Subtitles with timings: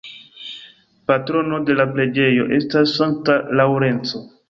[1.11, 4.29] Patrono de la preĝejo estas Sankta Laŭrenco.